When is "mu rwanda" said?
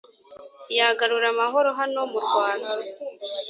2.11-2.73